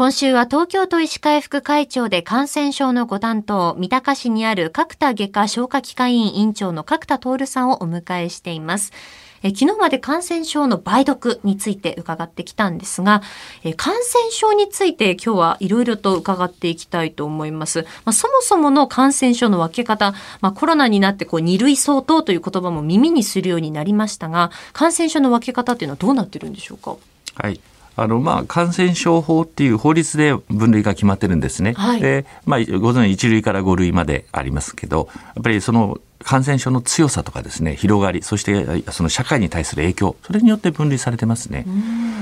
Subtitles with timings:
[0.00, 8.94] 今週は東京都医師会副会長で感染症のご担当、三鷹市にある角田外科消化器科医院院長の角田徹さんをお迎えしています。
[9.42, 13.20] え昨日まで感染症の梅毒について伺ってきたんですが、
[13.62, 17.82] え感染症について今日はいろいろと伺っていきたいと思います。
[17.82, 26.96] まあ、そもそもの感染症の分け方、まあ、コロナになってこう2類相当という言葉も耳にするようになりましたが、感染症の分け方っていうのはどうなってるんでしょうか？
[27.34, 27.60] はい。
[28.00, 31.74] あのまあ、感染症法っていう法律で分類が決まってるんですね。
[31.74, 41.64] はい、で、まあ、ご存知1類から5類までありますけど、やっぱりその感染症の強さとかですね広がりそしてその社会に対する影響それによって分類されてますね。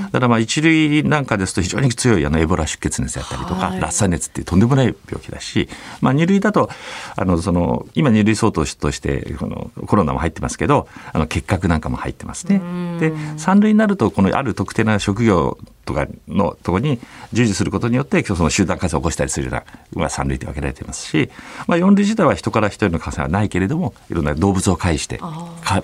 [0.05, 5.67] だからまあ一類なんかですと非常に強いあのエボラ出血熱やったりとか、はい、ラッサ熱っていうとんでもない病気だし、
[6.01, 6.69] まあ、二類だと
[7.15, 12.61] あのその今二類相当としてこのコロナも入ってますけどあの結核なんかも入ってますね。
[12.99, 15.57] で三類になるとこのある特定な職業
[15.89, 16.99] とかのところに
[17.33, 19.63] 従事することによってその集団感染を起こしたりするような、
[19.95, 21.29] まあ、3類で分けられていますし、
[21.67, 25.83] まあ、4類自体は人から人への感染はないけれどもいろんな動物を介してか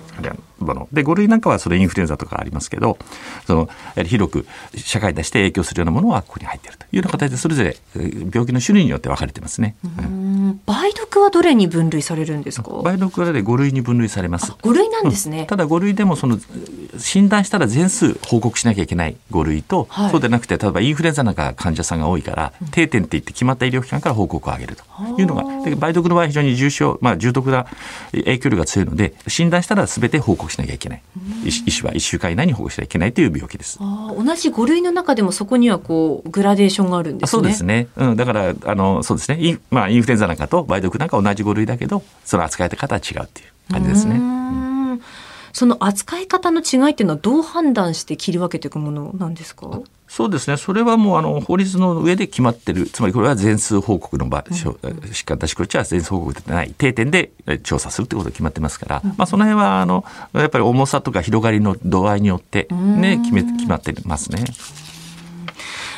[0.58, 2.98] もので5類なんかはそれインフルエンザとかありますけど
[3.46, 3.68] その
[4.04, 7.76] 広く社会に対して影響するようなものはここに入っているというような形でそれぞれ
[8.32, 9.74] 病気の種類によって分かれてますね。
[9.84, 12.70] 梅毒はどれに分類されるんですか？
[12.70, 14.52] 梅毒は5類に分類されます。
[14.52, 16.38] 5類なんですね、うん、ただ5類でもその
[16.98, 24.84] 診断したら全数報告しなきゃいけない5類と、はい、そうでなくて例えばインフルエンザなんか患者さんが多いから、定点っていって決まった医療機関から報告を上げると。
[25.18, 27.66] いうのがで梅毒の場合非常に重症、まあ、重篤な
[28.12, 31.02] 影響力が強いので診断したら全て報告しなきゃいけない。
[31.44, 33.78] 医師は1週間以内に報告しなきゃいけないという病気です。
[33.78, 37.30] 同じ5類の中でもそこにはこうグラデーションがあるんですね。
[37.30, 39.38] そうですね、うん、だからあのそうですね。
[39.40, 44.35] イン,、まあ、インフルエンザなんかと梅毒なんか同じ5類だけどその扱い方は違うっていう感じですね。
[45.56, 49.80] その扱い方の違いっていうのはどう判断して切り分けていくものなんですか？
[50.06, 50.58] そうですね。
[50.58, 52.84] それはもうあの法律の上で決まってる。
[52.84, 57.30] つまりこれは全数報告の場、うん、疾患出し口は全数報告でない定点で
[57.62, 64.44] 調査するということが決まってますから、うん、まあその辺はあのやっぱり重さとか広がりの度合いによってね決め決まってますね。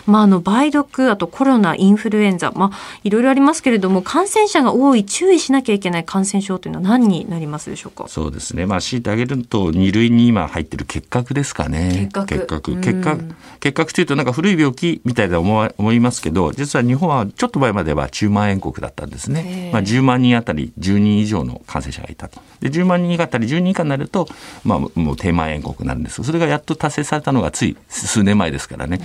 [0.08, 8.08] まあ、あの、梅毒、あとコロナ、インフルエンザ、まあ、いろいろありますけれども、感染者が多い、注意しなきゃいけない感染症というのは何になりますでしょうか？
[8.08, 8.64] そうですね。
[8.64, 12.08] まあ、強いてあげると、2類に今入ってる結核ですかね。
[12.10, 12.26] 結核。
[12.26, 12.76] 結核。
[12.80, 19.70] 結核、結核というとなんか古い病気みたいだと思思いますけど、実は日本はちょっと前までは中万円国だったんですね。
[19.72, 22.40] まあ、10万人あたり10人以上の感染者がいたと。
[22.60, 24.26] で、10万人あたり10人以下になると、
[24.64, 29.00] まあ、もう低万円国になるんですそれがやっと達成されたのがつい数年前ですからね。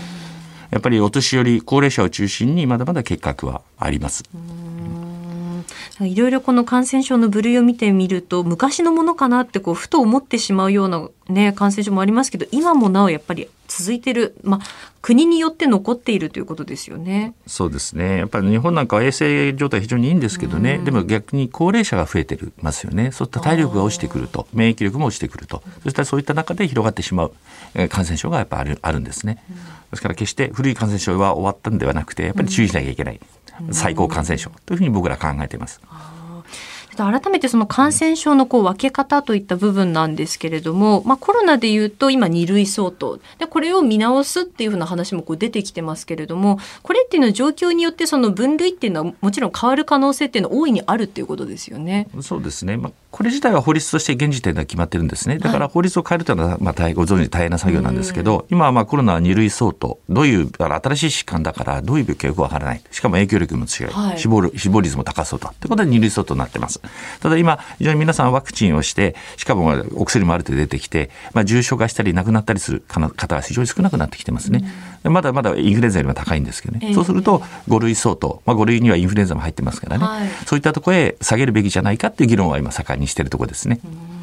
[0.73, 4.23] やっぱりお年寄り高齢者を中心にまだまだ結核はあります。
[6.01, 14.65] いろいろこの感染症の部類を見てみると昔のものかなってこうふと思ってしまうような、ね、感染症もありますけど今もなおやっぱり続いてる、まあ、
[15.01, 17.33] 国によって残っているということですよね。
[17.47, 18.17] そうですね。
[18.17, 23.11] やっぱり日本なんかは衛生状態非常にいいんですけどね、でも逆に高齢者が増えてるますよね。
[23.11, 24.47] そういった体力が落ちてくると。
[24.53, 25.63] 免疫力も落ちてくると。
[25.83, 27.33] そしたらそういった中で広がってしまう
[27.89, 29.43] 感染症がやっぱあるあるんですね。
[29.89, 33.19] ですから決して古い感染症は終わったんではなくてやっぱり注意しなきゃいけない、
[33.71, 35.81] 最高感染症というふうに僕ら考えています。
[36.95, 43.19] 改めてその感染症のこう分け方といった部分なんですけれども、まあ、コロナでいうと今2類相当。
[43.39, 52.07] でこれを見直すっていうふうな話もこう出てきてますけれどもこれっていうのは状況によってその分類っていうのはもちろん変わる可能性っていうのは大いにあるっていうことですよね。
[52.21, 55.37] そうですね、まあ、これ自体は法律として現時点では決まってるんですね。
[55.39, 59.99] だから法律を変えるというのはまあ大ご存知大変な作業なんですけど今はまあコロナは2類相当。
[60.09, 62.81] どういう新しい疾患だからどういう病気かよくわからない。
[62.91, 65.65] しかも影響力も強い、はい、死亡死亡率も高そうだと。
[65.65, 66.81] いうことで2類相当になってます。
[67.21, 74.63] ただ今、非常に皆さんワクチンをして、しかもお薬もある程度出てきて、まあ、重症化したり亡くなったりする方が非常に少なくなってきてますね。
[75.03, 76.87] うん、まだまだインフルエンザよりも高いんですけどね。
[76.89, 83.79] えー、そうすると、5類相当、まあ、5類にはインフルエンザも入ってますからね、はい、そういったところへ下げるべきじゃないかっていう議論は今盛んにしているところですね。
[83.83, 84.22] うん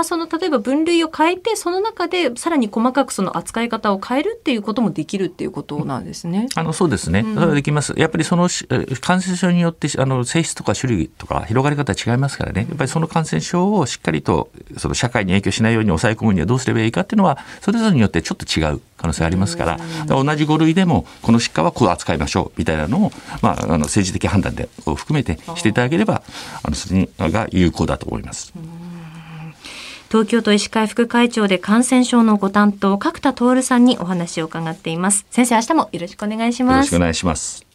[0.00, 6.46] まあ、その例えば分類を変えてその中でさらに細かくその扱い方を変えるっていうこともできるっていうことなんですね。
[6.54, 7.92] あのそうですね、それはできます。
[7.98, 8.48] やっぱりその
[9.02, 12.66] 感染症によってあの性質とか種類とか広がり方違いますからね。
[12.66, 19.76] やっぱりその感染症をしっかりとその社会に影響しないように抑え込むにはどうすればいいかっていうのはそれぞれによってちょっと違う可能性ありますから、
[20.06, 23.12] 同じ5類でもこの疾患はこう扱いましょうみたいなのを、
[23.42, 26.22] まあ、あの政治的判断でを含めてしていただければ
[26.62, 28.54] あのそれが有効だと思います。
[30.10, 35.24] 東京都医師会副会長で感染症のご担当角田徹さんにお話を伺っています。
[35.30, 36.74] 先生明日もよろしくお願いします。
[36.74, 37.69] よろしくお願いします。